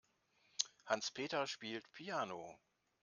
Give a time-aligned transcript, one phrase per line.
[0.87, 2.57] Hans-Peter spielt Piano.